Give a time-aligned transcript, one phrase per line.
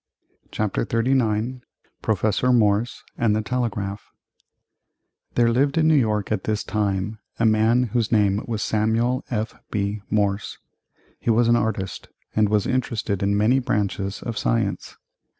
[0.49, 1.61] CHAPTER XXXIX
[2.01, 4.01] PROFESSOR MORSE and the TELEGRAPH
[5.35, 10.01] There lived in New York at this time a man whose name was Samuel F.B.
[10.09, 10.57] Morse.
[11.19, 14.97] He was an artist and was interested in many branches of science.